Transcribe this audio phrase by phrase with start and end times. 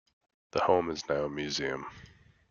[0.53, 1.85] The home is now a museum.